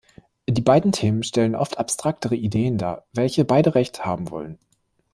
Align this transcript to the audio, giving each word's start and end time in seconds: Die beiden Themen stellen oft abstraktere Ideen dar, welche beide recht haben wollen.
Die 0.49 0.61
beiden 0.61 0.91
Themen 0.91 1.21
stellen 1.21 1.53
oft 1.55 1.77
abstraktere 1.77 2.33
Ideen 2.35 2.79
dar, 2.79 3.05
welche 3.13 3.45
beide 3.45 3.75
recht 3.75 4.03
haben 4.03 4.31
wollen. 4.31 4.57